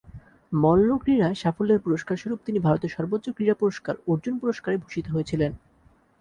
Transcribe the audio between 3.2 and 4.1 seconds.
ক্রীড়া পুরস্কার